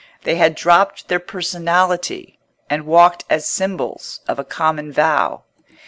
They 0.23 0.37
had 0.37 0.55
dropped 0.55 1.09
their 1.09 1.19
personality, 1.19 2.39
and 2.71 2.87
walked 2.87 3.23
as 3.29 3.45
symbols 3.45 4.21
of 4.27 4.39
a 4.39 4.43
common 4.43 4.91
vow. 4.91 5.43